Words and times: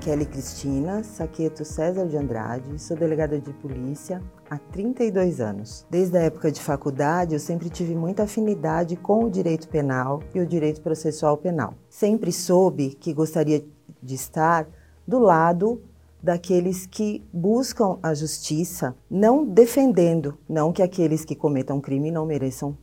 Kelly 0.00 0.26
Cristina 0.26 1.02
Saqueto 1.02 1.64
César 1.64 2.06
de 2.06 2.16
Andrade, 2.16 2.80
sou 2.80 2.96
delegada 2.96 3.38
de 3.38 3.52
polícia 3.54 4.22
há 4.48 4.56
32 4.56 5.40
anos. 5.40 5.84
Desde 5.90 6.16
a 6.16 6.22
época 6.22 6.52
de 6.52 6.60
faculdade, 6.60 7.34
eu 7.34 7.40
sempre 7.40 7.68
tive 7.68 7.94
muita 7.94 8.22
afinidade 8.22 8.96
com 8.96 9.24
o 9.24 9.30
direito 9.30 9.68
penal 9.68 10.22
e 10.34 10.40
o 10.40 10.46
direito 10.46 10.80
processual 10.82 11.36
penal. 11.36 11.74
Sempre 11.90 12.32
soube 12.32 12.90
que 12.94 13.12
gostaria 13.12 13.64
de 14.00 14.14
estar 14.14 14.68
do 15.06 15.18
lado 15.18 15.82
daqueles 16.22 16.86
que 16.86 17.24
buscam 17.32 17.98
a 18.02 18.14
justiça, 18.14 18.94
não 19.10 19.44
defendendo, 19.44 20.38
não 20.48 20.72
que 20.72 20.82
aqueles 20.82 21.24
que 21.24 21.34
cometam 21.34 21.80
crime 21.80 22.10
não 22.10 22.24
mereçam 22.24 22.76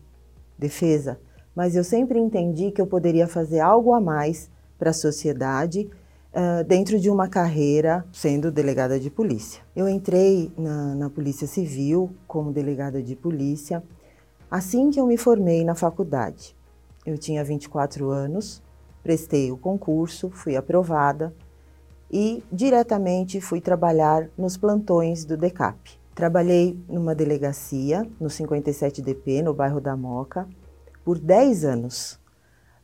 defesa, 0.58 1.20
mas 1.55 1.75
eu 1.75 1.84
sempre 1.84 2.20
entendi 2.20 2.72
que 2.72 2.81
eu 2.81 2.88
poderia 2.88 3.27
fazer 3.27 3.61
algo 3.61 3.94
a 3.94 4.02
mais 4.02 4.50
para 4.77 4.89
a 4.89 4.94
sociedade 4.94 5.89
dentro 6.67 6.99
de 6.99 7.09
uma 7.09 7.27
carreira 7.27 8.05
sendo 8.12 8.52
delegada 8.52 8.99
de 8.99 9.09
polícia. 9.09 9.62
Eu 9.75 9.88
entrei 9.88 10.52
na, 10.58 10.95
na 10.95 11.09
Polícia 11.09 11.48
Civil 11.48 12.13
como 12.27 12.52
delegada 12.52 13.02
de 13.02 13.16
polícia 13.16 13.81
assim 14.49 14.89
que 14.89 14.99
eu 14.99 15.08
me 15.08 15.17
formei 15.17 15.63
na 15.63 15.75
faculdade. 15.75 16.55
Eu 17.05 17.17
tinha 17.17 17.44
24 17.44 18.09
anos, 18.09 18.61
prestei 19.03 19.52
o 19.52 19.58
concurso, 19.58 20.30
fui 20.30 20.55
aprovada 20.55 21.34
e 22.11 22.44
diretamente 22.52 23.39
fui 23.39 23.61
trabalhar 23.61 24.30
nos 24.38 24.58
plantões 24.58 25.25
do 25.25 25.38
DECAP. 25.38 25.99
Trabalhei 26.13 26.80
numa 26.88 27.13
delegacia 27.13 28.09
no 28.19 28.28
57DP, 28.28 29.44
no 29.44 29.53
bairro 29.53 29.81
da 29.81 29.95
Moca, 29.95 30.47
por 31.03 31.19
10 31.19 31.66
anos. 31.66 32.19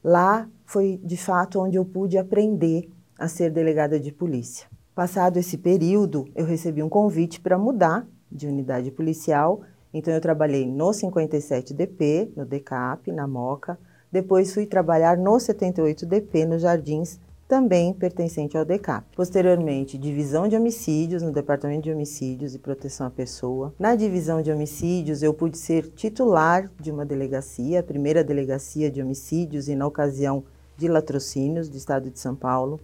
Lá 0.04 0.48
foi 0.66 1.00
de 1.04 1.18
fato 1.18 1.60
onde 1.60 1.78
eu 1.78 1.86
pude 1.86 2.18
aprender 2.18 2.90
a 3.22 3.28
ser 3.28 3.52
delegada 3.52 4.00
de 4.00 4.12
polícia. 4.12 4.68
Passado 4.96 5.38
esse 5.38 5.56
período, 5.56 6.26
eu 6.36 6.44
recebi 6.44 6.82
um 6.82 6.90
convite 6.90 7.40
para 7.40 7.56
mudar 7.56 8.08
de 8.32 8.48
unidade 8.48 8.90
policial, 8.90 9.62
então 9.94 10.12
eu 10.12 10.20
trabalhei 10.20 10.66
no 10.66 10.90
57DP, 10.90 12.32
no 12.36 12.44
DECAP, 12.46 13.12
na 13.12 13.28
Moca, 13.28 13.78
depois 14.12 14.52
fui 14.52 14.66
trabalhar 14.66 15.18
no 15.18 15.34
78DP, 15.34 16.48
nos 16.48 16.64
Jardins, 16.64 17.20
também 17.48 17.94
pertencente 17.94 18.58
ao 18.58 18.66
DECAP. 18.66 19.06
Posteriormente, 19.16 20.00
divisão 20.00 20.48
de 20.48 20.56
homicídios 20.56 21.22
no 21.22 21.32
Departamento 21.32 21.84
de 21.84 21.92
Homicídios 21.92 22.56
e 22.56 22.60
Proteção 22.60 23.06
à 23.06 23.12
Pessoa. 23.12 23.72
Na 23.78 23.94
divisão 23.94 24.42
de 24.42 24.52
homicídios, 24.52 25.22
eu 25.22 25.32
pude 25.32 25.60
ser 25.60 25.88
titular 25.90 26.72
de 26.80 26.90
uma 26.90 27.06
delegacia, 27.06 27.82
a 27.82 27.84
primeira 27.84 28.24
delegacia 28.24 28.90
de 28.90 29.00
homicídios 29.00 29.68
e 29.68 29.76
na 29.76 29.86
ocasião 29.86 30.44
de 30.76 30.88
latrocínios 30.88 31.70
do 31.70 31.78
estado 31.78 32.10
de 32.10 32.20
São 32.20 32.36
Paulo. 32.36 32.80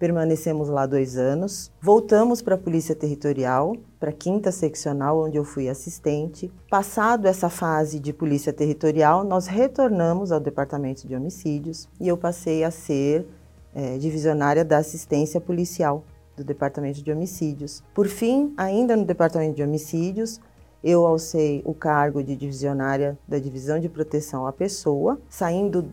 Permanecemos 0.00 0.70
lá 0.70 0.86
dois 0.86 1.18
anos. 1.18 1.70
Voltamos 1.78 2.40
para 2.40 2.54
a 2.54 2.58
Polícia 2.58 2.94
Territorial, 2.94 3.76
para 3.98 4.08
a 4.08 4.14
quinta 4.14 4.50
seccional, 4.50 5.26
onde 5.26 5.36
eu 5.36 5.44
fui 5.44 5.68
assistente. 5.68 6.50
Passado 6.70 7.28
essa 7.28 7.50
fase 7.50 8.00
de 8.00 8.10
Polícia 8.10 8.50
Territorial, 8.50 9.22
nós 9.24 9.46
retornamos 9.46 10.32
ao 10.32 10.40
Departamento 10.40 11.06
de 11.06 11.14
Homicídios 11.14 11.86
e 12.00 12.08
eu 12.08 12.16
passei 12.16 12.64
a 12.64 12.70
ser 12.70 13.26
é, 13.74 13.98
divisionária 13.98 14.64
da 14.64 14.78
assistência 14.78 15.38
policial 15.38 16.02
do 16.34 16.42
Departamento 16.42 17.02
de 17.02 17.12
Homicídios. 17.12 17.82
Por 17.94 18.08
fim, 18.08 18.54
ainda 18.56 18.96
no 18.96 19.04
Departamento 19.04 19.56
de 19.56 19.62
Homicídios, 19.62 20.40
eu 20.82 21.06
alcei 21.06 21.60
o 21.62 21.74
cargo 21.74 22.24
de 22.24 22.34
divisionária 22.34 23.18
da 23.28 23.38
Divisão 23.38 23.78
de 23.78 23.90
Proteção 23.90 24.46
à 24.46 24.52
Pessoa, 24.52 25.20
saindo 25.28 25.92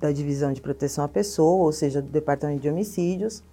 da 0.00 0.10
Divisão 0.10 0.52
de 0.52 0.62
Proteção 0.62 1.04
à 1.04 1.08
Pessoa, 1.08 1.64
ou 1.64 1.72
seja, 1.72 2.00
do 2.00 2.08
Departamento 2.08 2.62
de 2.62 2.68
Homicídios, 2.70 3.44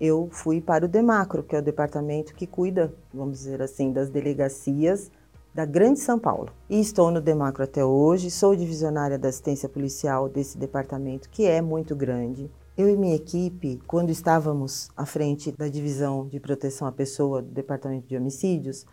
eu 0.00 0.28
fui 0.30 0.60
para 0.60 0.84
o 0.84 0.88
DEMACRO, 0.88 1.42
que 1.42 1.56
é 1.56 1.58
o 1.58 1.62
departamento 1.62 2.34
que 2.34 2.46
cuida, 2.46 2.92
vamos 3.12 3.38
dizer 3.38 3.62
assim, 3.62 3.92
das 3.92 4.10
delegacias 4.10 5.10
da 5.54 5.64
Grande 5.64 6.00
São 6.00 6.18
Paulo. 6.18 6.50
E 6.68 6.78
estou 6.78 7.10
no 7.10 7.20
DEMACRO 7.20 7.64
até 7.64 7.82
hoje, 7.82 8.30
sou 8.30 8.54
divisionária 8.54 9.18
da 9.18 9.28
assistência 9.28 9.68
policial 9.68 10.28
desse 10.28 10.58
departamento, 10.58 11.30
que 11.30 11.46
é 11.46 11.62
muito 11.62 11.96
grande. 11.96 12.50
Eu 12.76 12.90
e 12.90 12.96
minha 12.96 13.16
equipe, 13.16 13.80
quando 13.86 14.10
estávamos 14.10 14.90
à 14.94 15.06
frente 15.06 15.50
da 15.50 15.66
divisão 15.66 16.28
de 16.28 16.38
proteção 16.38 16.86
à 16.86 16.92
pessoa 16.92 17.40
do 17.40 17.48
Departamento 17.48 18.06
de 18.06 18.18
Homicídios, 18.18 18.84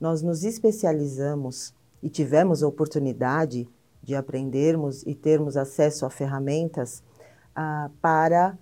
nós 0.00 0.22
nos 0.22 0.42
especializamos 0.42 1.74
e 2.02 2.08
tivemos 2.08 2.62
a 2.62 2.68
oportunidade 2.68 3.68
de 4.02 4.14
aprendermos 4.14 5.02
e 5.02 5.14
termos 5.14 5.54
acesso 5.54 6.06
a 6.06 6.10
ferramentas 6.10 7.02
ah, 7.54 7.90
para 8.00 8.58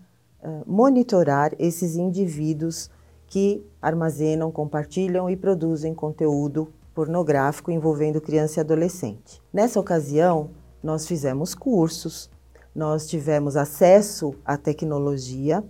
monitorar 0.67 1.53
esses 1.59 1.97
indivíduos 1.97 2.91
que 3.27 3.65
armazenam, 3.81 4.51
compartilham 4.53 5.29
e 5.29 5.37
produzem 5.37 5.95
conteúdo 5.95 6.73
pornográfico 6.95 7.71
envolvendo 7.71 8.21
criança 8.21 8.61
e 8.61 8.63
adolescente. 8.63 9.43
Nessa 9.53 9.81
ocasião, 9.81 10.51
nós 10.83 11.07
fizemos 11.07 11.55
cursos, 11.55 12.31
nós 12.75 13.07
tivemos 13.07 13.57
acesso 13.57 14.35
à 14.45 14.57
tecnologia 14.57 15.65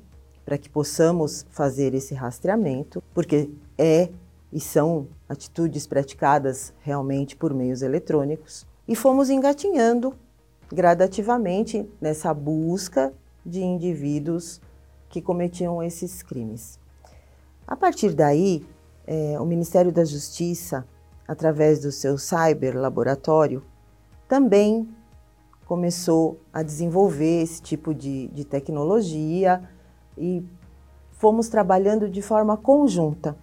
para 0.45 0.59
que 0.59 0.69
possamos 0.69 1.47
fazer 1.51 1.95
esse 1.95 2.15
rastreamento, 2.15 3.03
porque 3.15 3.51
é 3.79 4.11
e 4.53 4.61
são 4.61 5.09
atitudes 5.29 5.87
praticadas 5.87 6.73
realmente 6.81 7.35
por 7.35 7.53
meios 7.53 7.83
eletrônicos, 7.83 8.67
e 8.87 8.95
fomos 8.95 9.31
engatinhando 9.31 10.15
gradativamente 10.73 11.89
nessa 12.01 12.33
busca 12.33 13.13
de 13.45 13.63
indivíduos 13.63 14.61
que 15.09 15.21
cometiam 15.21 15.83
esses 15.83 16.23
crimes. 16.23 16.79
A 17.67 17.77
partir 17.77 18.13
daí, 18.13 18.67
é, 19.07 19.39
o 19.39 19.45
Ministério 19.45 19.93
da 19.93 20.05
Justiça, 20.05 20.87
através 21.27 21.81
do 21.81 21.93
seu 21.93 22.19
cyber 22.19 22.77
laboratório, 22.77 23.63
também 24.29 24.89
começou 25.65 26.39
a 26.53 26.63
desenvolver 26.63 27.43
esse 27.43 27.63
tipo 27.63 27.95
de, 27.95 28.29
de 28.29 28.45
tecnologia 28.45 29.63
e 30.17 30.45
fomos 31.13 31.49
trabalhando 31.49 32.09
de 32.09 32.21
forma 32.21 32.57
conjunta. 32.57 33.37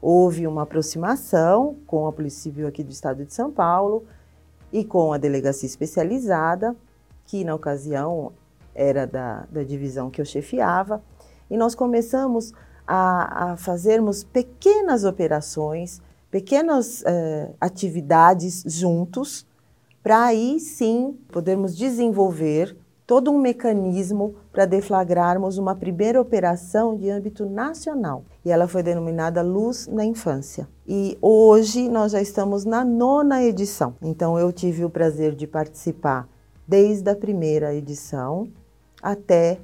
Houve 0.00 0.46
uma 0.46 0.62
aproximação 0.62 1.76
com 1.86 2.06
a 2.06 2.12
Polícia 2.12 2.42
Civil 2.42 2.66
aqui 2.66 2.82
do 2.82 2.90
Estado 2.90 3.24
de 3.24 3.32
São 3.32 3.52
Paulo 3.52 4.04
e 4.72 4.84
com 4.84 5.12
a 5.12 5.18
delegacia 5.18 5.66
especializada, 5.66 6.74
que 7.26 7.44
na 7.44 7.54
ocasião 7.54 8.32
era 8.74 9.06
da, 9.06 9.46
da 9.50 9.62
divisão 9.62 10.10
que 10.10 10.20
eu 10.20 10.24
chefiava, 10.24 11.02
e 11.50 11.56
nós 11.56 11.74
começamos 11.74 12.52
a, 12.86 13.52
a 13.52 13.56
fazermos 13.56 14.24
pequenas 14.24 15.04
operações, 15.04 16.00
pequenas 16.30 17.02
eh, 17.04 17.50
atividades 17.60 18.64
juntos 18.66 19.46
para 20.02 20.24
aí 20.24 20.58
sim 20.58 21.16
podermos 21.30 21.76
desenvolver 21.76 22.76
todo 23.06 23.30
um 23.30 23.38
mecanismo 23.38 24.34
para 24.50 24.64
deflagrarmos 24.64 25.58
uma 25.58 25.74
primeira 25.74 26.20
operação 26.20 26.96
de 26.96 27.10
âmbito 27.10 27.46
nacional. 27.46 28.24
E 28.44 28.50
ela 28.50 28.66
foi 28.66 28.82
denominada 28.82 29.42
Luz 29.42 29.86
na 29.86 30.04
Infância. 30.04 30.68
E 30.86 31.18
hoje 31.20 31.88
nós 31.88 32.12
já 32.12 32.20
estamos 32.20 32.64
na 32.64 32.84
nona 32.84 33.44
edição. 33.44 33.94
Então 34.02 34.38
eu 34.38 34.50
tive 34.52 34.84
o 34.84 34.90
prazer 34.90 35.34
de 35.34 35.46
participar 35.46 36.28
desde 36.66 37.10
a 37.10 37.14
primeira 37.14 37.74
edição 37.74 38.48
até 39.02 39.58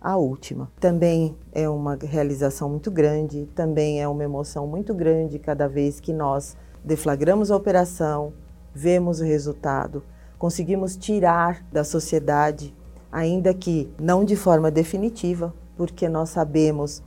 a 0.00 0.16
última. 0.16 0.70
Também 0.80 1.36
é 1.52 1.68
uma 1.68 1.96
realização 1.96 2.70
muito 2.70 2.90
grande, 2.90 3.46
também 3.54 4.00
é 4.00 4.08
uma 4.08 4.24
emoção 4.24 4.66
muito 4.66 4.94
grande 4.94 5.38
cada 5.38 5.68
vez 5.68 6.00
que 6.00 6.12
nós 6.12 6.56
deflagramos 6.82 7.50
a 7.50 7.56
operação, 7.56 8.32
vemos 8.74 9.20
o 9.20 9.24
resultado, 9.24 10.02
conseguimos 10.38 10.96
tirar 10.96 11.64
da 11.70 11.84
sociedade, 11.84 12.74
ainda 13.10 13.52
que 13.52 13.92
não 14.00 14.24
de 14.24 14.36
forma 14.36 14.70
definitiva, 14.70 15.52
porque 15.76 16.08
nós 16.08 16.30
sabemos 16.30 17.02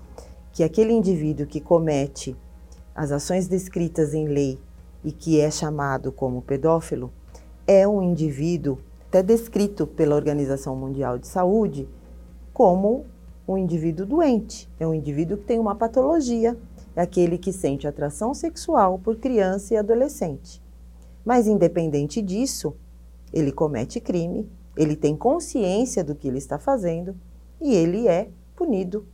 que 0.52 0.64
aquele 0.64 0.92
indivíduo 0.92 1.48
que 1.48 1.62
comete 1.62 2.36
as 2.94 3.12
ações 3.12 3.48
descritas 3.48 4.14
em 4.14 4.28
lei 4.28 4.60
e 5.04 5.12
que 5.12 5.40
é 5.40 5.50
chamado 5.50 6.12
como 6.12 6.42
pedófilo 6.42 7.12
é 7.66 7.88
um 7.88 8.02
indivíduo 8.02 8.78
até 9.12 9.22
descrito 9.22 9.86
pela 9.86 10.16
Organização 10.16 10.74
Mundial 10.74 11.18
de 11.18 11.28
Saúde 11.28 11.86
como 12.54 13.06
um 13.46 13.58
indivíduo 13.58 14.06
doente, 14.06 14.70
é 14.80 14.88
um 14.88 14.94
indivíduo 14.94 15.38
que 15.38 15.44
tem 15.44 15.60
uma 15.60 15.76
patologia, 15.76 16.58
é 16.96 17.02
aquele 17.02 17.38
que 17.38 17.52
sente 17.52 17.86
atração 17.86 18.34
sexual 18.34 18.98
por 18.98 19.18
criança 19.18 19.74
e 19.74 19.78
adolescente. 19.78 20.64
Mas, 21.26 21.46
independente 21.46 22.22
disso, 22.22 22.74
ele 23.34 23.52
comete 23.52 24.00
crime, 24.00 24.50
ele 24.78 24.96
tem 24.96 25.14
consciência 25.14 26.06
do 26.06 26.16
que 26.16 26.30
ele 26.30 26.38
está 26.38 26.58
fazendo 26.58 27.14
e 27.60 27.74
ele 27.74 28.08
é 28.08 28.30
punido 28.56 29.06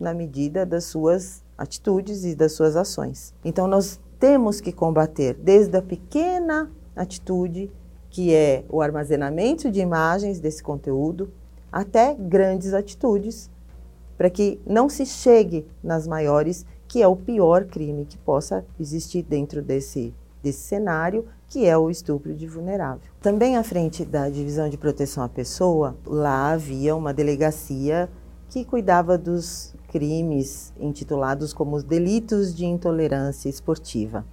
na 0.00 0.14
medida 0.14 0.64
das 0.64 0.84
suas 0.84 1.44
atitudes 1.58 2.24
e 2.24 2.34
das 2.34 2.52
suas 2.52 2.74
ações. 2.74 3.34
Então, 3.44 3.66
nós 3.66 4.00
temos 4.18 4.62
que 4.62 4.72
combater 4.72 5.34
desde 5.34 5.76
a 5.76 5.82
pequena 5.82 6.70
atitude, 6.96 7.70
que 8.12 8.32
é 8.34 8.62
o 8.68 8.82
armazenamento 8.82 9.70
de 9.70 9.80
imagens 9.80 10.38
desse 10.38 10.62
conteúdo, 10.62 11.32
até 11.72 12.14
grandes 12.14 12.74
atitudes 12.74 13.50
para 14.18 14.28
que 14.28 14.60
não 14.66 14.88
se 14.88 15.06
chegue 15.06 15.66
nas 15.82 16.06
maiores, 16.06 16.66
que 16.86 17.02
é 17.02 17.08
o 17.08 17.16
pior 17.16 17.64
crime 17.64 18.04
que 18.04 18.18
possa 18.18 18.64
existir 18.78 19.22
dentro 19.22 19.62
desse, 19.62 20.14
desse 20.42 20.60
cenário, 20.60 21.26
que 21.48 21.66
é 21.66 21.76
o 21.76 21.90
estupro 21.90 22.34
de 22.34 22.46
vulnerável. 22.46 23.10
Também 23.20 23.56
à 23.56 23.64
frente 23.64 24.04
da 24.04 24.28
Divisão 24.28 24.68
de 24.68 24.76
Proteção 24.76 25.24
à 25.24 25.28
Pessoa, 25.28 25.96
lá 26.06 26.52
havia 26.52 26.94
uma 26.94 27.14
delegacia 27.14 28.10
que 28.50 28.62
cuidava 28.62 29.16
dos 29.16 29.74
crimes 29.88 30.72
intitulados 30.78 31.54
como 31.54 31.74
os 31.74 31.82
delitos 31.82 32.54
de 32.54 32.66
intolerância 32.66 33.48
esportiva. 33.48 34.24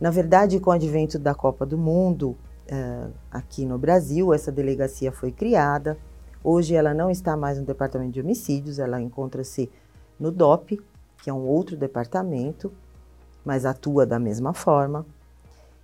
Na 0.00 0.10
verdade, 0.10 0.60
com 0.60 0.70
o 0.70 0.72
advento 0.72 1.18
da 1.18 1.34
Copa 1.34 1.66
do 1.66 1.76
Mundo, 1.76 2.36
uh, 2.70 3.12
aqui 3.30 3.64
no 3.64 3.78
Brasil, 3.78 4.32
essa 4.32 4.52
delegacia 4.52 5.10
foi 5.12 5.32
criada. 5.32 5.98
Hoje 6.44 6.74
ela 6.74 6.92
não 6.92 7.10
está 7.10 7.36
mais 7.36 7.58
no 7.58 7.64
Departamento 7.64 8.12
de 8.12 8.20
Homicídios, 8.20 8.78
ela 8.78 9.00
encontra-se 9.00 9.70
no 10.18 10.30
DOP, 10.30 10.80
que 11.22 11.30
é 11.30 11.32
um 11.32 11.46
outro 11.46 11.76
departamento, 11.76 12.72
mas 13.44 13.64
atua 13.64 14.04
da 14.04 14.18
mesma 14.18 14.52
forma. 14.52 15.06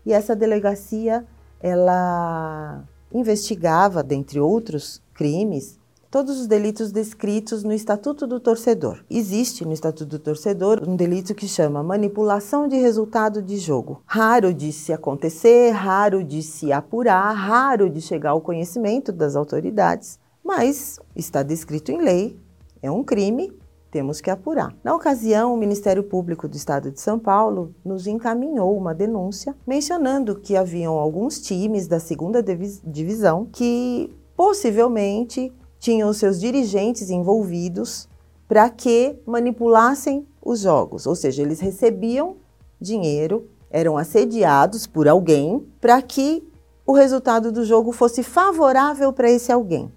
E 0.04 0.12
essa 0.12 0.34
delegacia, 0.34 1.24
ela 1.60 2.84
investigava, 3.12 4.02
dentre 4.02 4.40
outros 4.40 5.02
crimes, 5.14 5.78
todos 6.10 6.40
os 6.40 6.46
delitos 6.46 6.90
descritos 6.90 7.62
no 7.62 7.72
Estatuto 7.72 8.26
do 8.26 8.40
Torcedor. 8.40 9.04
Existe 9.10 9.64
no 9.64 9.72
Estatuto 9.72 10.06
do 10.06 10.18
Torcedor 10.18 10.82
um 10.86 10.96
delito 10.96 11.34
que 11.34 11.46
chama 11.46 11.82
manipulação 11.82 12.66
de 12.66 12.76
resultado 12.76 13.42
de 13.42 13.58
jogo. 13.58 14.02
Raro 14.06 14.54
de 14.54 14.72
se 14.72 14.92
acontecer, 14.92 15.70
raro 15.70 16.24
de 16.24 16.42
se 16.42 16.72
apurar, 16.72 17.32
raro 17.32 17.90
de 17.90 18.00
chegar 18.00 18.30
ao 18.30 18.40
conhecimento 18.40 19.12
das 19.12 19.36
autoridades, 19.36 20.18
mas 20.42 20.98
está 21.14 21.42
descrito 21.42 21.92
em 21.92 22.00
lei, 22.02 22.40
é 22.82 22.90
um 22.90 23.04
crime, 23.04 23.52
temos 23.90 24.20
que 24.20 24.30
apurar. 24.30 24.74
Na 24.82 24.94
ocasião, 24.94 25.52
o 25.52 25.56
Ministério 25.56 26.02
Público 26.02 26.48
do 26.48 26.56
Estado 26.56 26.90
de 26.90 27.00
São 27.00 27.18
Paulo 27.18 27.74
nos 27.84 28.06
encaminhou 28.06 28.76
uma 28.76 28.94
denúncia 28.94 29.54
mencionando 29.66 30.38
que 30.38 30.56
haviam 30.56 30.94
alguns 30.94 31.40
times 31.40 31.86
da 31.86 32.00
segunda 32.00 32.42
divisão 32.42 33.46
que 33.50 34.14
possivelmente 34.36 35.52
tinham 35.78 36.12
seus 36.12 36.40
dirigentes 36.40 37.10
envolvidos 37.10 38.08
para 38.46 38.68
que 38.70 39.16
manipulassem 39.26 40.26
os 40.42 40.60
jogos, 40.60 41.06
ou 41.06 41.14
seja, 41.14 41.42
eles 41.42 41.60
recebiam 41.60 42.36
dinheiro, 42.80 43.48
eram 43.70 43.98
assediados 43.98 44.86
por 44.86 45.06
alguém 45.06 45.66
para 45.80 46.00
que 46.00 46.42
o 46.86 46.92
resultado 46.92 47.52
do 47.52 47.64
jogo 47.64 47.92
fosse 47.92 48.22
favorável 48.22 49.12
para 49.12 49.30
esse 49.30 49.52
alguém. 49.52 49.92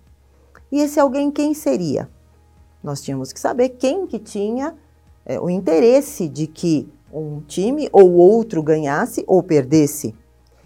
E 0.70 0.82
esse 0.82 1.00
alguém 1.00 1.32
quem 1.32 1.54
seria? 1.54 2.10
Nós 2.84 3.02
tínhamos 3.02 3.32
que 3.32 3.40
saber 3.40 3.70
quem 3.70 4.06
que 4.06 4.20
tinha 4.20 4.76
é, 5.26 5.40
o 5.40 5.50
interesse 5.50 6.28
de 6.28 6.48
que 6.48 6.92
um 7.14 7.42
time 7.42 7.90
ou 7.92 8.14
outro 8.14 8.62
ganhasse 8.62 9.24
ou 9.28 9.42
perdesse. 9.44 10.16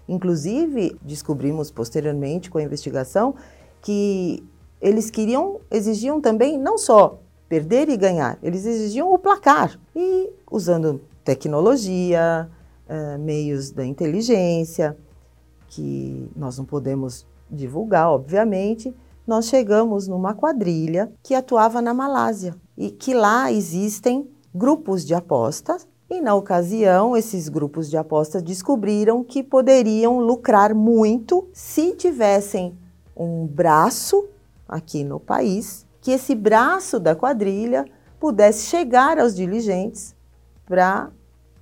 Inclusive, 0.07 0.95
descobrimos 1.01 1.71
posteriormente 1.71 2.49
com 2.49 2.57
a 2.57 2.63
investigação 2.63 3.35
que 3.81 4.43
eles 4.81 5.09
queriam, 5.09 5.59
exigiam 5.71 6.21
também 6.21 6.57
não 6.57 6.77
só 6.77 7.19
perder 7.47 7.89
e 7.89 7.97
ganhar, 7.97 8.37
eles 8.41 8.65
exigiam 8.65 9.13
o 9.13 9.17
placar. 9.17 9.79
E 9.95 10.31
usando 10.49 11.01
tecnologia, 11.23 12.49
uh, 12.89 13.19
meios 13.19 13.71
da 13.71 13.85
inteligência, 13.85 14.97
que 15.67 16.29
nós 16.35 16.57
não 16.57 16.65
podemos 16.65 17.25
divulgar, 17.49 18.09
obviamente, 18.09 18.95
nós 19.25 19.45
chegamos 19.45 20.07
numa 20.07 20.33
quadrilha 20.33 21.11
que 21.23 21.33
atuava 21.33 21.81
na 21.81 21.93
Malásia 21.93 22.55
e 22.77 22.91
que 22.91 23.13
lá 23.13 23.51
existem 23.51 24.29
grupos 24.53 25.03
de 25.03 25.13
apostas. 25.13 25.87
E 26.07 26.21
na 26.21 26.35
ocasião, 26.35 27.17
esses 27.17 27.49
grupos 27.49 27.89
de 27.89 27.97
apostas 27.97 28.43
descobriram 28.43 29.23
que 29.23 29.41
poderiam 29.41 30.19
lucrar 30.19 30.75
muito 30.75 31.47
se 31.51 31.93
tivessem 31.93 32.77
um 33.17 33.47
braço 33.47 34.25
aqui 34.67 35.03
no 35.03 35.19
país, 35.19 35.85
que 36.01 36.11
esse 36.11 36.35
braço 36.35 36.99
da 36.99 37.15
quadrilha 37.15 37.85
pudesse 38.19 38.65
chegar 38.67 39.19
aos 39.19 39.35
diligentes 39.35 40.15
para 40.65 41.11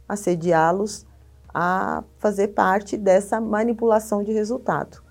assediá-los 0.08 1.06
a 1.54 2.04
fazer 2.18 2.50
parte 2.50 2.98
dessa 2.98 3.40
manipulação 3.40 4.24
de 4.24 4.32
resultado. 4.32 5.04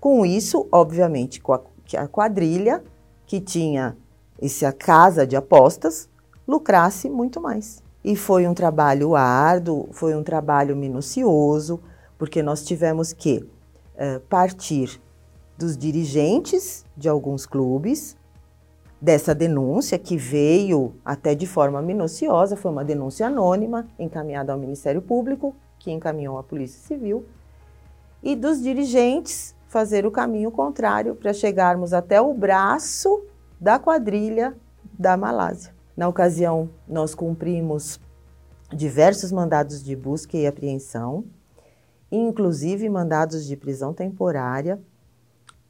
Com 0.00 0.26
isso, 0.26 0.66
obviamente, 0.72 1.40
com 1.40 1.52
a, 1.52 1.60
quadrilha 2.08 2.82
que 3.26 3.40
tinha 3.40 3.96
essa 4.40 4.72
casa 4.72 5.26
de 5.26 5.36
apostas 5.36 6.08
lucrasse 6.46 7.08
muito 7.08 7.40
mais. 7.40 7.82
E 8.02 8.16
foi 8.16 8.46
um 8.46 8.52
trabalho 8.52 9.14
árduo, 9.16 9.88
foi 9.92 10.14
um 10.14 10.22
trabalho 10.22 10.76
minucioso, 10.76 11.80
porque 12.18 12.42
nós 12.42 12.64
tivemos 12.64 13.12
que 13.12 13.38
uh, 13.94 14.20
partir 14.28 15.00
dos 15.56 15.76
dirigentes 15.76 16.84
de 16.96 17.08
alguns 17.08 17.46
clubes, 17.46 18.16
dessa 19.00 19.34
denúncia 19.34 19.98
que 19.98 20.16
veio 20.16 20.94
até 21.04 21.34
de 21.34 21.46
forma 21.46 21.80
minuciosa, 21.82 22.56
foi 22.56 22.70
uma 22.70 22.84
denúncia 22.84 23.26
anônima 23.26 23.86
encaminhada 23.98 24.52
ao 24.52 24.58
Ministério 24.58 25.02
Público, 25.02 25.54
que 25.78 25.90
encaminhou 25.90 26.38
à 26.38 26.42
Polícia 26.42 26.80
Civil, 26.80 27.24
e 28.22 28.34
dos 28.34 28.62
dirigentes 28.62 29.54
fazer 29.68 30.06
o 30.06 30.10
caminho 30.10 30.50
contrário 30.50 31.14
para 31.14 31.32
chegarmos 31.32 31.92
até 31.92 32.20
o 32.20 32.32
braço 32.32 33.24
da 33.60 33.78
quadrilha 33.78 34.56
da 34.98 35.16
Malásia. 35.16 35.74
Na 35.96 36.08
ocasião, 36.08 36.70
nós 36.88 37.14
cumprimos 37.14 38.00
diversos 38.72 39.30
mandados 39.30 39.82
de 39.82 39.94
busca 39.94 40.36
e 40.36 40.46
apreensão, 40.46 41.24
inclusive 42.10 42.88
mandados 42.88 43.44
de 43.44 43.56
prisão 43.56 43.92
temporária 43.92 44.80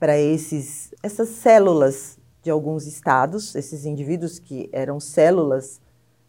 para 0.04 0.18
essas 0.18 1.30
células 1.30 2.18
de 2.42 2.50
alguns 2.50 2.86
estados, 2.86 3.54
esses 3.54 3.86
indivíduos 3.86 4.38
que 4.38 4.68
eram 4.70 5.00
células 5.00 5.80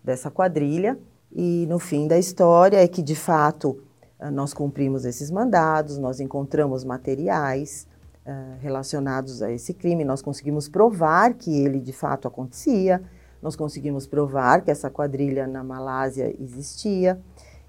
dessa 0.01 0.31
quadrilha. 0.31 0.97
E 1.29 1.65
no 1.67 1.77
fim 1.77 2.07
da 2.07 2.17
história 2.17 2.81
é 2.81 2.87
que 2.87 3.01
de 3.01 3.15
fato 3.15 3.83
ah, 4.17 4.31
nós 4.31 4.53
cumprimos 4.53 5.03
esses 5.03 5.29
mandados, 5.29 5.97
nós 5.97 6.21
encontramos 6.21 6.85
materiais 6.85 7.85
uh, 8.25 8.57
relacionados 8.61 9.41
a 9.41 9.51
esse 9.51 9.73
crime, 9.73 10.05
nós 10.05 10.21
conseguimos 10.21 10.69
provar 10.69 11.33
que 11.33 11.53
ele 11.59 11.81
de 11.81 11.91
fato 11.91 12.29
acontecia, 12.29 13.03
nós 13.41 13.57
conseguimos 13.57 14.07
provar 14.07 14.61
que 14.61 14.71
essa 14.71 14.89
quadrilha 14.89 15.47
na 15.47 15.65
Malásia 15.65 16.33
existia. 16.41 17.19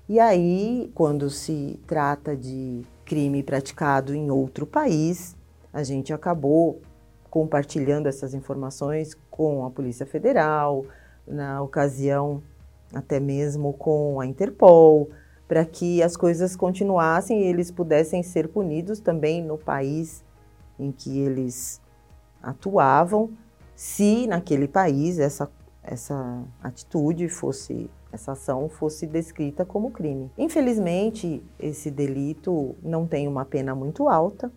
E 0.09 0.21
aí, 0.21 0.89
quando 0.95 1.29
se 1.29 1.81
trata 1.85 2.37
de 2.37 2.87
crime 3.05 3.43
praticado 3.43 4.15
em 4.15 4.31
outro 4.31 4.65
país, 4.65 5.36
a 5.77 5.83
gente 5.83 6.11
acabou 6.11 6.81
compartilhando 7.29 8.07
essas 8.07 8.33
informações 8.33 9.15
com 9.31 9.67
a 9.67 9.71
Polícia 9.71 10.07
Federal, 10.07 10.87
na 11.29 11.61
ocasião 11.61 12.43
até 12.95 13.21
mesmo 13.21 13.75
com 13.75 14.19
a 14.19 14.25
Interpol, 14.25 15.11
para 15.47 15.67
que 15.67 16.03
as 16.03 16.17
coisas 16.17 16.57
continuassem 16.57 17.43
e 17.43 17.45
eles 17.45 17.71
pudessem 17.71 18.23
ser 18.23 18.49
punidos 18.49 19.01
também 19.01 19.45
no 19.45 19.59
país 19.59 20.25
em 20.79 20.91
que 20.91 21.19
eles 21.19 21.79
atuavam, 22.43 23.29
se 23.75 24.27
naquele 24.27 24.67
país 24.67 25.19
essa, 25.19 25.51
essa 25.83 26.43
atitude 26.63 27.29
fosse, 27.29 27.91
essa 28.11 28.33
ação 28.33 28.71
fosse 28.71 29.07
descrita 29.07 29.63
como 29.63 29.91
crime. 29.91 30.31
Infelizmente, 30.39 31.45
esse 31.61 31.91
delito 31.91 32.75
não 32.83 33.07
tem 33.07 33.29
uma 33.29 33.45
pena 33.45 33.75
muito 33.75 34.09
alta, 34.09 34.51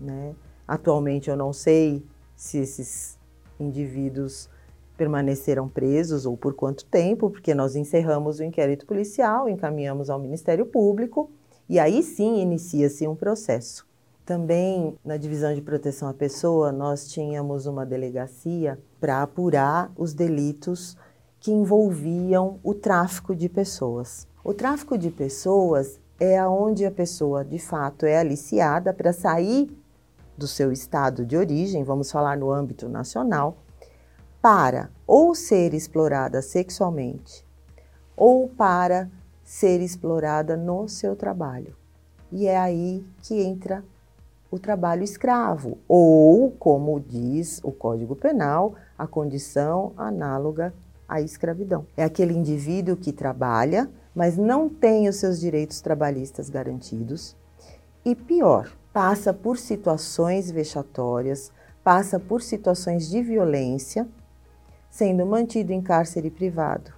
né? 0.00 0.34
Atualmente 0.68 1.30
eu 1.30 1.36
não 1.36 1.50
sei 1.50 2.04
se 2.36 2.58
esses 2.58 3.18
indivíduos 3.58 4.50
permaneceram 4.98 5.66
presos 5.66 6.26
ou 6.26 6.36
por 6.36 6.52
quanto 6.52 6.84
tempo, 6.84 7.30
porque 7.30 7.54
nós 7.54 7.74
encerramos 7.74 8.38
o 8.38 8.44
inquérito 8.44 8.84
policial, 8.84 9.48
encaminhamos 9.48 10.10
ao 10.10 10.18
Ministério 10.18 10.66
Público 10.66 11.30
e 11.68 11.78
aí 11.78 12.02
sim 12.02 12.42
inicia-se 12.42 13.08
um 13.08 13.14
processo. 13.16 13.86
Também 14.26 14.94
na 15.02 15.16
divisão 15.16 15.54
de 15.54 15.62
proteção 15.62 16.06
à 16.06 16.12
pessoa, 16.12 16.70
nós 16.70 17.08
tínhamos 17.08 17.64
uma 17.64 17.86
delegacia 17.86 18.78
para 19.00 19.22
apurar 19.22 19.90
os 19.96 20.12
delitos 20.12 20.98
que 21.40 21.50
envolviam 21.50 22.58
o 22.62 22.74
tráfico 22.74 23.34
de 23.34 23.48
pessoas. 23.48 24.28
O 24.44 24.52
tráfico 24.52 24.98
de 24.98 25.10
pessoas 25.10 25.98
é 26.20 26.36
aonde 26.36 26.84
a 26.84 26.90
pessoa 26.90 27.44
de 27.44 27.58
fato 27.58 28.04
é 28.04 28.18
aliciada 28.18 28.92
para 28.92 29.12
sair 29.12 29.70
do 30.38 30.46
seu 30.46 30.72
estado 30.72 31.26
de 31.26 31.36
origem, 31.36 31.84
vamos 31.84 32.10
falar 32.10 32.36
no 32.36 32.50
âmbito 32.50 32.88
nacional, 32.88 33.58
para 34.40 34.90
ou 35.06 35.34
ser 35.34 35.74
explorada 35.74 36.40
sexualmente 36.40 37.44
ou 38.16 38.48
para 38.48 39.08
ser 39.44 39.80
explorada 39.80 40.56
no 40.56 40.88
seu 40.88 41.14
trabalho. 41.14 41.74
E 42.30 42.46
é 42.46 42.58
aí 42.58 43.06
que 43.22 43.40
entra 43.40 43.84
o 44.50 44.58
trabalho 44.58 45.02
escravo, 45.02 45.78
ou, 45.86 46.50
como 46.52 46.98
diz 47.00 47.60
o 47.62 47.70
Código 47.70 48.16
Penal, 48.16 48.74
a 48.96 49.06
condição 49.06 49.92
análoga 49.96 50.74
à 51.08 51.20
escravidão. 51.20 51.86
É 51.96 52.04
aquele 52.04 52.34
indivíduo 52.34 52.96
que 52.96 53.12
trabalha, 53.12 53.88
mas 54.14 54.36
não 54.36 54.68
tem 54.68 55.08
os 55.08 55.16
seus 55.16 55.38
direitos 55.38 55.80
trabalhistas 55.80 56.50
garantidos. 56.50 57.36
E 58.04 58.14
pior, 58.14 58.70
passa 58.92 59.32
por 59.32 59.58
situações 59.58 60.50
vexatórias, 60.50 61.52
passa 61.84 62.18
por 62.18 62.42
situações 62.42 63.08
de 63.08 63.22
violência, 63.22 64.08
sendo 64.90 65.24
mantido 65.26 65.72
em 65.72 65.80
cárcere 65.80 66.30
privado, 66.30 66.92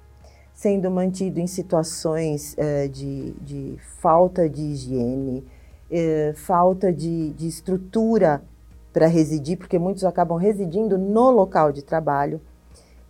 sendo 0.55 0.91
mantido 0.91 1.41
em 1.41 1.47
situações 1.47 2.55
eh, 2.57 2.89
de, 2.89 3.33
de, 3.41 3.77
falta 4.01 4.49
de 4.49 4.63
higiene, 4.63 5.45
eh, 5.91 6.33
falta 6.37 6.93
de, 6.93 7.33
de 7.33 7.49
estrutura 7.49 8.43
para 8.93 9.07
residir, 9.07 9.57
porque 9.59 9.79
muitos 9.79 10.05
acabam 10.05 10.39
residindo 10.39 10.99
no 10.99 11.31
local 11.31 11.73
de 11.73 11.83
trabalho, 11.83 12.41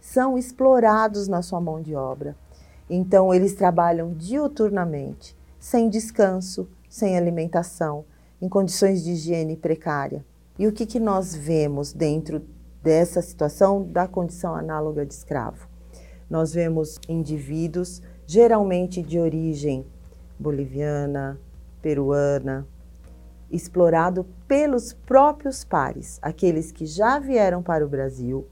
são 0.00 0.36
explorados 0.36 1.28
na 1.28 1.42
sua 1.42 1.60
mão 1.60 1.80
de 1.80 1.94
obra. 1.94 2.36
Então, 2.88 3.32
eles 3.32 3.54
trabalham 3.54 4.12
diuturnamente, 4.12 5.36
sem 5.58 5.88
descanso, 5.88 6.68
sem 6.88 7.16
alimentação, 7.16 8.04
em 8.40 8.48
condições 8.48 9.04
de 9.04 9.12
higiene 9.12 9.56
precária. 9.56 10.24
E 10.58 10.66
o 10.66 10.72
que, 10.72 10.86
que 10.86 11.00
nós 11.00 11.34
vemos 11.34 11.92
dentro 11.92 12.42
dessa 12.82 13.20
situação 13.20 13.82
da 13.82 14.06
condição 14.06 14.54
análoga 14.54 15.04
de 15.04 15.14
escravo? 15.14 15.68
Nós 16.28 16.52
vemos 16.54 16.98
indivíduos, 17.08 18.00
geralmente 18.26 19.02
de 19.02 19.18
origem 19.18 19.84
boliviana, 20.38 21.38
peruana, 21.82 22.66
explorado 23.50 24.24
pelos 24.46 24.92
próprios 24.92 25.64
pares, 25.64 26.18
aqueles 26.22 26.70
que 26.70 26.86
já 26.86 27.18
vieram 27.18 27.62
para 27.62 27.84
o 27.84 27.88
Brasil, 27.88 28.46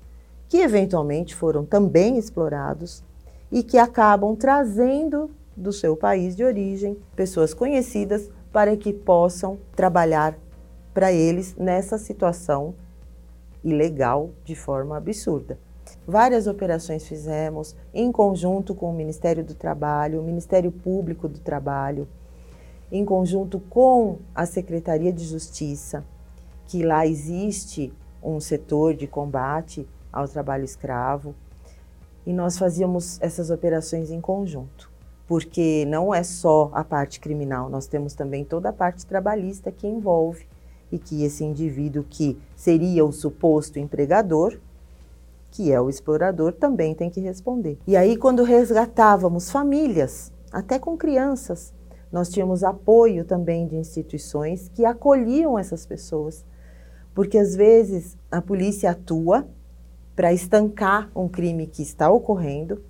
que 0.48 0.58
eventualmente 0.58 1.34
foram 1.34 1.64
também 1.64 2.18
explorados 2.18 3.04
e 3.50 3.62
que 3.62 3.78
acabam 3.78 4.34
trazendo 4.34 5.30
do 5.56 5.72
seu 5.72 5.96
país 5.96 6.34
de 6.36 6.44
origem 6.44 6.96
pessoas 7.14 7.54
conhecidas 7.54 8.30
para 8.58 8.76
que 8.76 8.92
possam 8.92 9.56
trabalhar 9.76 10.36
para 10.92 11.12
eles 11.12 11.54
nessa 11.54 11.96
situação 11.96 12.74
ilegal 13.62 14.30
de 14.42 14.56
forma 14.56 14.96
absurda. 14.96 15.56
Várias 16.04 16.48
operações 16.48 17.06
fizemos 17.06 17.76
em 17.94 18.10
conjunto 18.10 18.74
com 18.74 18.90
o 18.90 18.92
Ministério 18.92 19.44
do 19.44 19.54
Trabalho, 19.54 20.20
o 20.20 20.24
Ministério 20.24 20.72
Público 20.72 21.28
do 21.28 21.38
Trabalho, 21.38 22.08
em 22.90 23.04
conjunto 23.04 23.60
com 23.60 24.18
a 24.34 24.44
Secretaria 24.44 25.12
de 25.12 25.24
Justiça, 25.24 26.04
que 26.66 26.82
lá 26.82 27.06
existe 27.06 27.92
um 28.20 28.40
setor 28.40 28.92
de 28.92 29.06
combate 29.06 29.88
ao 30.12 30.26
trabalho 30.26 30.64
escravo, 30.64 31.32
e 32.26 32.32
nós 32.32 32.58
fazíamos 32.58 33.22
essas 33.22 33.50
operações 33.50 34.10
em 34.10 34.20
conjunto, 34.20 34.87
porque 35.28 35.84
não 35.86 36.14
é 36.14 36.22
só 36.22 36.70
a 36.72 36.82
parte 36.82 37.20
criminal, 37.20 37.68
nós 37.68 37.86
temos 37.86 38.14
também 38.14 38.44
toda 38.44 38.70
a 38.70 38.72
parte 38.72 39.04
trabalhista 39.04 39.70
que 39.70 39.86
envolve 39.86 40.46
e 40.90 40.98
que 40.98 41.22
esse 41.22 41.44
indivíduo 41.44 42.02
que 42.02 42.38
seria 42.56 43.04
o 43.04 43.12
suposto 43.12 43.78
empregador, 43.78 44.58
que 45.50 45.70
é 45.70 45.78
o 45.78 45.90
explorador, 45.90 46.54
também 46.54 46.94
tem 46.94 47.10
que 47.10 47.20
responder. 47.20 47.78
E 47.86 47.94
aí, 47.94 48.16
quando 48.16 48.42
resgatávamos 48.42 49.50
famílias, 49.50 50.32
até 50.50 50.78
com 50.78 50.96
crianças, 50.96 51.74
nós 52.10 52.30
tínhamos 52.30 52.64
apoio 52.64 53.22
também 53.22 53.66
de 53.66 53.76
instituições 53.76 54.70
que 54.74 54.86
acolhiam 54.86 55.58
essas 55.58 55.84
pessoas, 55.84 56.42
porque 57.14 57.36
às 57.36 57.54
vezes 57.54 58.16
a 58.30 58.40
polícia 58.40 58.92
atua 58.92 59.46
para 60.16 60.32
estancar 60.32 61.10
um 61.14 61.28
crime 61.28 61.66
que 61.66 61.82
está 61.82 62.10
ocorrendo, 62.10 62.82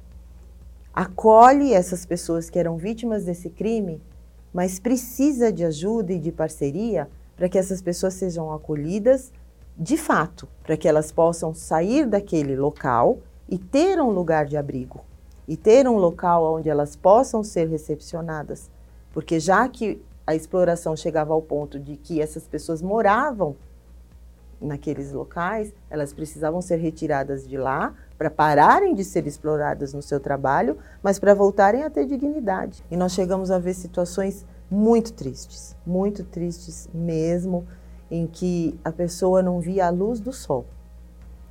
acolhe 0.92 1.73
essas 1.73 2.04
pessoas 2.04 2.50
que 2.50 2.59
eram 2.59 2.76
vítimas 2.76 3.25
desse 3.25 3.50
crime, 3.50 4.00
mas 4.52 4.78
precisa 4.78 5.52
de 5.52 5.64
ajuda 5.64 6.12
e 6.12 6.18
de 6.18 6.33
parceria 6.33 7.09
para 7.37 7.49
que 7.49 7.59
essas 7.59 7.80
pessoas 7.80 8.14
sejam 8.14 8.52
acolhidas 8.52 9.33
de 9.76 9.97
fato, 9.97 10.49
para 10.64 10.76
que 10.76 10.88
elas 10.88 11.12
possam 11.12 11.54
sair 11.54 12.07
daquele 12.07 12.57
local 12.57 13.18
e 13.49 13.59
ter 13.59 14.00
um 14.00 14.11
lugar 14.11 14.47
de 14.47 14.57
abrigo, 14.57 15.00
e 15.47 15.57
ter 15.57 15.87
um 15.87 15.97
local 15.97 16.57
onde 16.57 16.68
elas 16.68 16.97
possam 16.97 17.45
ser 17.45 17.68
recepcionadas 17.68 18.68
porque 19.12 19.40
já 19.40 19.68
que 19.68 20.00
a 20.26 20.35
exploração 20.35 20.95
chegava 20.95 21.33
ao 21.33 21.42
ponto 21.42 21.78
de 21.78 21.97
que 21.97 22.21
essas 22.21 22.47
pessoas 22.47 22.83
moravam 22.83 23.57
naqueles 24.61 25.12
locais, 25.12 25.73
elas 25.88 26.12
precisavam 26.12 26.61
ser 26.61 26.77
retiradas 26.77 27.47
de 27.47 27.57
lá 27.57 27.95
para 28.17 28.31
pararem 28.31 28.95
de 28.95 29.05
ser 29.05 29.27
exploradas 29.27 29.93
no 29.93 30.03
seu 30.03 30.19
trabalho, 30.19 30.77
mas 31.03 31.19
para 31.19 31.35
voltarem 31.35 31.85
a 31.85 31.91
ter 31.91 32.07
dignidade. 32.07 32.85
E 32.91 32.97
nós 32.97 33.12
chegamos 33.12 33.50
a 33.50 33.59
ver 33.59 33.75
situações 33.75 34.45
muito 34.71 35.12
tristes, 35.12 35.77
muito 35.87 36.25
tristes 36.25 36.88
mesmo, 36.93 37.67
em 38.11 38.27
que 38.27 38.79
a 38.85 38.91
pessoa 38.91 39.43
não 39.43 39.61
via 39.61 39.87
a 39.87 39.91
luz 39.91 40.19
do 40.19 40.33
sol. 40.33 40.67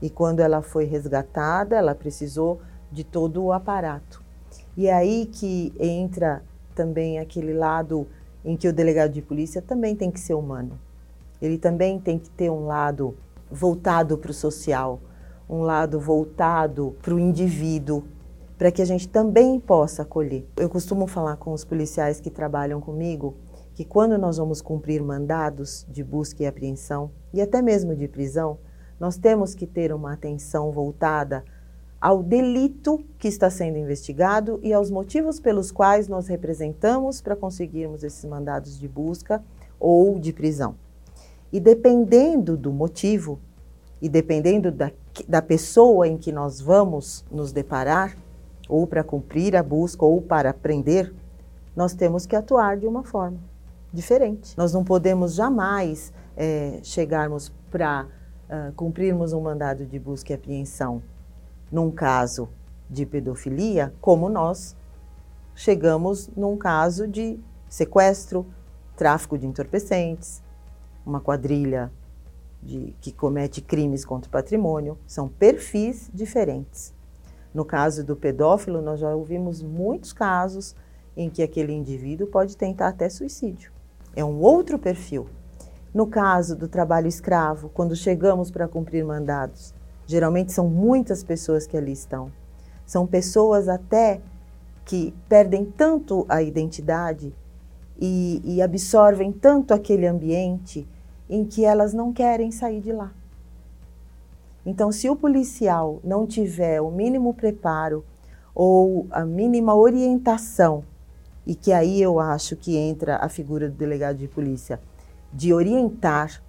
E 0.02 0.10
quando 0.10 0.42
ela 0.42 0.62
foi 0.62 0.86
resgatada, 0.86 1.76
ela 1.76 1.96
precisou 1.96 2.62
de 2.92 3.04
todo 3.04 3.44
o 3.44 3.54
aparato. 3.54 4.24
E 4.76 4.88
é 4.88 4.94
aí 4.94 5.26
que 5.26 5.74
entra 5.80 6.44
também 6.76 7.18
aquele 7.18 7.54
lado 7.54 8.08
em 8.46 8.56
que 8.56 8.68
o 8.68 8.74
delegado 8.74 9.12
de 9.12 9.22
polícia 9.22 9.62
também 9.62 9.96
tem 9.96 10.12
que 10.12 10.20
ser 10.20 10.36
humano. 10.36 10.80
Ele 11.42 11.58
também 11.58 12.00
tem 12.00 12.18
que 12.18 12.30
ter 12.30 12.50
um 12.50 12.66
lado 12.66 13.16
voltado 13.50 14.18
para 14.18 14.32
o 14.32 14.34
social, 14.34 15.00
um 15.50 15.62
lado 15.62 16.00
voltado 16.00 16.96
para 17.02 17.14
o 17.14 17.20
indivíduo, 17.20 18.04
para 18.58 18.72
que 18.72 18.82
a 18.82 18.86
gente 18.86 19.08
também 19.08 19.60
possa 19.60 20.02
acolher. 20.02 20.46
Eu 20.58 20.70
costumo 20.70 21.08
falar 21.08 21.38
com 21.38 21.54
os 21.54 21.64
policiais 21.64 22.20
que 22.20 22.30
trabalham 22.30 22.82
comigo 22.82 23.36
que 23.76 23.86
quando 23.86 24.18
nós 24.18 24.38
vamos 24.38 24.62
cumprir 24.62 25.04
mandados 25.04 25.86
de 25.88 26.04
busca 26.04 26.42
e 26.42 26.48
apreensão 26.48 27.12
e 27.32 27.40
até 27.40 27.62
mesmo 27.62 27.96
de 27.96 28.08
prisão, 28.08 28.58
nós 29.00 29.18
temos 29.18 29.54
que 29.54 29.68
ter 29.68 29.94
uma 29.94 30.14
atenção 30.14 30.72
voltada 30.72 31.44
ao 32.02 32.24
delito 32.24 33.04
que 33.20 33.28
está 33.28 33.50
sendo 33.50 33.78
investigado 33.78 34.60
e 34.64 34.74
aos 34.74 34.90
motivos 34.90 35.40
pelos 35.40 35.72
quais 35.72 36.08
nós 36.08 36.28
representamos 36.28 37.22
para 37.22 37.36
conseguirmos 37.36 38.04
esses 38.04 38.26
mandados 38.26 38.80
de 38.80 38.88
busca 38.88 39.44
ou 39.80 40.20
de 40.20 40.34
prisão. 40.34 40.76
E 41.52 41.60
dependendo 41.60 42.58
do 42.58 42.72
motivo 42.72 43.40
e 44.02 44.08
dependendo 44.08 44.72
da, 44.72 44.92
da 45.28 45.42
pessoa 45.42 46.08
em 46.08 46.18
que 46.18 46.32
nós 46.32 46.62
vamos 46.62 47.26
nos 47.32 47.52
deparar, 47.52 48.16
ou 48.70 48.86
para 48.86 49.04
cumprir 49.04 49.56
a 49.56 49.64
busca 49.64 50.06
ou 50.06 50.22
para 50.22 50.54
prender, 50.54 51.14
nós 51.76 51.94
temos 51.94 52.26
que 52.26 52.36
atuar 52.36 52.78
de 52.78 52.86
uma 52.86 53.04
forma 53.04 53.38
diferente. 53.94 54.58
Nós 54.58 54.74
não 54.74 54.84
podemos 54.84 55.36
jamais 55.36 56.12
é, 56.36 56.80
chegarmos 56.84 57.52
para 57.72 58.08
uh, 58.50 58.74
cumprirmos 58.74 59.34
um 59.34 59.42
mandado 59.42 59.86
de 59.86 59.98
busca 59.98 60.34
e 60.34 60.36
apreensão 60.36 61.02
num 61.72 61.92
caso 61.92 62.50
de 62.90 63.06
pedofilia, 63.06 63.94
como 64.00 64.30
nós 64.30 64.76
chegamos 65.56 66.30
num 66.36 66.58
caso 66.58 67.08
de 67.08 67.40
sequestro, 67.68 68.46
tráfico 68.96 69.38
de 69.38 69.46
entorpecentes, 69.46 70.42
uma 71.08 71.22
quadrilha 71.22 71.92
de, 72.62 72.94
que 73.00 73.12
comete 73.12 73.62
crimes 73.62 74.04
contra 74.04 74.28
o 74.28 74.32
patrimônio. 74.32 74.98
São 75.08 75.28
perfis 75.28 76.10
diferentes. 76.14 76.94
No 77.54 77.64
caso 77.64 78.04
do 78.04 78.16
pedófilo, 78.16 78.82
nós 78.82 79.00
já 79.00 79.16
ouvimos 79.16 79.64
muitos 79.64 80.14
casos 80.14 80.76
em 81.16 81.30
que 81.30 81.42
aquele 81.42 81.74
indivíduo 81.74 82.28
pode 82.28 82.58
tentar 82.58 82.90
até 82.90 83.10
suicídio. 83.10 83.72
É 84.16 84.24
um 84.24 84.40
outro 84.40 84.78
perfil. 84.78 85.28
No 85.94 86.06
caso 86.06 86.56
do 86.56 86.68
trabalho 86.68 87.08
escravo, 87.08 87.70
quando 87.70 87.96
chegamos 87.96 88.52
para 88.52 88.68
cumprir 88.68 89.04
mandados, 89.04 89.74
Geralmente 90.08 90.54
são 90.54 90.70
muitas 90.70 91.22
pessoas 91.22 91.68
que 91.68 91.76
ali 91.76 91.92
estão. 91.92 92.32
São 92.86 93.06
pessoas 93.06 93.68
até 93.68 94.22
que 94.86 95.14
perdem 95.28 95.66
tanto 95.66 96.26
a 96.30 96.42
identidade 96.42 97.36
e, 98.00 98.42
e 98.46 98.62
absorvem 98.62 99.34
tanto 99.34 99.74
aquele 99.74 100.08
ambiente 100.08 100.88
em 101.30 101.46
que 101.46 101.66
elas 101.66 101.94
não 101.94 102.14
querem 102.14 102.52
sair 102.52 102.82
de 102.82 102.92
lá. 102.92 103.12
Então, 104.66 104.92
se 104.92 105.10
o 105.10 105.16
policial 105.16 106.00
não 106.04 106.28
tiver 106.28 106.82
o 106.82 106.92
mínimo 106.92 107.34
preparo 107.34 108.04
ou 108.54 109.08
a 109.10 109.26
mínima 109.26 109.74
orientação, 109.76 110.84
e 111.46 111.56
que 111.56 111.72
aí 111.72 112.02
eu 112.02 112.20
acho 112.20 112.58
que 112.58 112.76
entra 112.76 113.18
a 113.18 113.30
figura 113.30 113.70
do 113.70 113.76
delegado 113.78 114.18
de 114.18 114.28
polícia, 114.28 114.82
de 115.32 115.54
orientar 115.54 116.44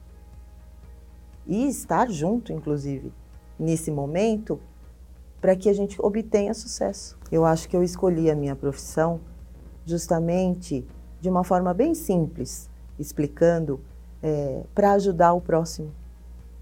e 1.46 1.68
estar 1.68 2.10
junto, 2.10 2.52
inclusive, 2.52 3.12
nesse 3.58 3.90
momento 3.90 4.60
para 5.40 5.54
que 5.54 5.68
a 5.68 5.72
gente 5.72 5.96
obtenha 6.00 6.52
sucesso. 6.52 7.16
Eu 7.30 7.44
acho 7.44 7.68
que 7.68 7.76
eu 7.76 7.82
escolhi 7.82 8.30
a 8.30 8.34
minha 8.34 8.56
profissão 8.56 9.20
justamente 9.86 10.84
de 11.20 11.28
uma 11.28 11.44
forma 11.44 11.72
bem 11.72 11.94
simples, 11.94 12.68
explicando 12.98 13.80
é, 14.22 14.62
para 14.74 14.92
ajudar 14.92 15.32
o 15.32 15.40
próximo. 15.40 15.92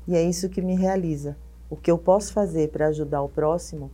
E 0.06 0.14
é 0.14 0.22
isso 0.22 0.48
que 0.48 0.62
me 0.62 0.76
realiza. 0.76 1.36
o 1.68 1.76
que 1.76 1.90
eu 1.90 1.98
posso 1.98 2.32
fazer 2.32 2.70
para 2.70 2.86
ajudar 2.86 3.22
o 3.22 3.28
próximo, 3.28 3.90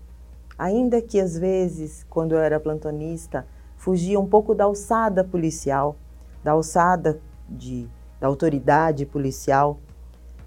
ainda 0.58 1.00
que 1.00 1.18
às 1.18 1.38
vezes, 1.38 2.04
quando 2.10 2.32
eu 2.32 2.38
era 2.38 2.60
plantonista, 2.60 3.46
fugia 3.78 4.20
um 4.20 4.26
pouco 4.26 4.54
da 4.54 4.64
alçada 4.64 5.24
policial, 5.24 5.96
da 6.44 6.52
alçada 6.52 7.18
de, 7.48 7.88
da 8.20 8.26
autoridade 8.26 9.06
policial, 9.06 9.78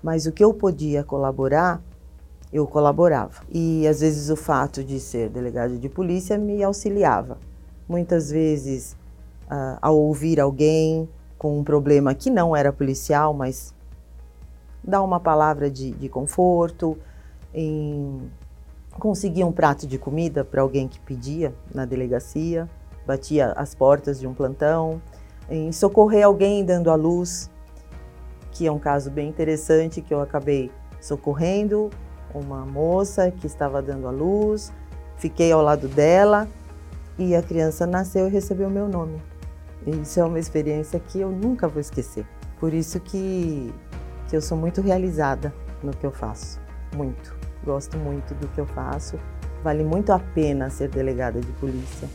mas 0.03 0.27
o 0.27 0.31
que 0.31 0.43
eu 0.43 0.53
podia 0.53 1.03
colaborar, 1.03 1.81
eu 2.53 2.67
colaborava. 2.67 3.41
E 3.51 3.87
às 3.87 4.01
vezes 4.01 4.29
o 4.29 4.35
fato 4.35 4.83
de 4.83 4.99
ser 4.99 5.29
delegado 5.29 5.79
de 5.79 5.89
polícia 5.89 6.37
me 6.37 6.63
auxiliava. 6.63 7.39
Muitas 7.89 8.29
vezes, 8.29 8.95
uh, 9.45 9.79
ao 9.81 9.97
ouvir 9.97 10.39
alguém 10.39 11.09
com 11.37 11.59
um 11.59 11.63
problema 11.63 12.13
que 12.13 12.29
não 12.29 12.55
era 12.55 12.71
policial, 12.71 13.33
mas 13.33 13.73
dar 14.83 15.01
uma 15.01 15.19
palavra 15.19 15.69
de, 15.69 15.91
de 15.91 16.07
conforto, 16.07 16.97
em 17.53 18.29
conseguir 18.91 19.43
um 19.43 19.51
prato 19.51 19.85
de 19.85 19.97
comida 19.97 20.43
para 20.43 20.61
alguém 20.61 20.87
que 20.87 20.99
pedia 20.99 21.53
na 21.73 21.85
delegacia, 21.85 22.69
batia 23.05 23.51
as 23.53 23.75
portas 23.75 24.19
de 24.19 24.27
um 24.27 24.33
plantão, 24.33 25.01
em 25.49 25.71
socorrer 25.71 26.25
alguém 26.25 26.63
dando 26.63 26.89
à 26.89 26.95
luz, 26.95 27.49
que 28.51 28.65
é 28.65 28.71
um 28.71 28.79
caso 28.79 29.11
bem 29.11 29.27
interessante 29.27 30.01
que 30.01 30.13
eu 30.13 30.21
acabei 30.21 30.71
socorrendo 31.01 31.89
uma 32.33 32.65
moça 32.65 33.31
que 33.31 33.47
estava 33.47 33.81
dando 33.81 34.07
à 34.07 34.11
luz, 34.11 34.71
fiquei 35.17 35.51
ao 35.51 35.61
lado 35.61 35.87
dela 35.87 36.47
e 37.17 37.35
a 37.35 37.41
criança 37.41 37.85
nasceu 37.85 38.27
e 38.27 38.31
recebeu 38.31 38.69
meu 38.69 38.87
nome. 38.87 39.21
Isso 39.85 40.19
é 40.19 40.23
uma 40.23 40.39
experiência 40.39 40.99
que 40.99 41.19
eu 41.19 41.29
nunca 41.29 41.67
vou 41.67 41.79
esquecer. 41.79 42.25
Por 42.59 42.73
isso 42.73 42.99
que, 42.99 43.71
que 44.27 44.35
eu 44.35 44.41
sou 44.41 44.57
muito 44.57 44.81
realizada 44.81 45.53
no 45.83 45.91
que 45.91 46.05
eu 46.05 46.11
faço. 46.11 46.59
Muito. 46.95 47.35
Gosto 47.63 47.97
muito 47.97 48.33
do 48.35 48.47
que 48.47 48.59
eu 48.59 48.65
faço. 48.65 49.19
Vale 49.63 49.83
muito 49.83 50.11
a 50.11 50.19
pena 50.19 50.69
ser 50.69 50.89
delegada 50.89 51.39
de 51.39 51.51
polícia. 51.53 52.07